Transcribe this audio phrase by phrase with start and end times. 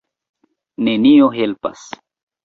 [0.87, 1.83] Nenio helpas.